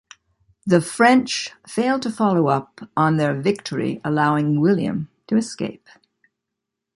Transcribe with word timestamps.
The 0.65 0.81
French 0.81 1.51
failed 1.67 2.01
to 2.01 2.09
follow 2.11 2.47
up 2.47 2.89
on 2.97 3.17
their 3.17 3.39
victory, 3.39 4.01
allowing 4.03 4.59
William 4.59 5.09
to 5.27 5.37
escape. 5.37 5.87